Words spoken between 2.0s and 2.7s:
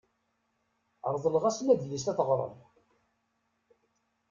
ad t-ɣren.